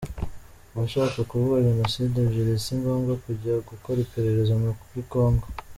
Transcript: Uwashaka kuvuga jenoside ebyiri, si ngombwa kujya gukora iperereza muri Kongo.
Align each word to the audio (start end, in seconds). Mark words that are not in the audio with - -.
Uwashaka 0.73 1.17
kuvuga 1.29 1.65
jenoside 1.67 2.15
ebyiri, 2.25 2.53
si 2.63 2.73
ngombwa 2.79 3.13
kujya 3.23 3.53
gukora 3.69 3.97
iperereza 4.05 4.53
muri 4.61 5.03
Kongo. 5.13 5.45